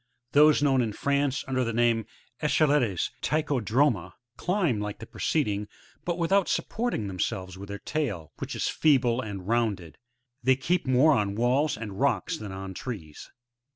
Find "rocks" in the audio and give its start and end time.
11.99-12.35